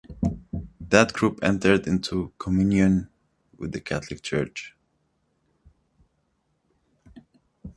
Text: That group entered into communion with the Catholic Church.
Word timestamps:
That 0.79 1.13
group 1.13 1.37
entered 1.43 1.85
into 1.85 2.33
communion 2.39 3.11
with 3.59 3.71
the 3.71 3.79
Catholic 3.79 4.23
Church. 4.23 4.75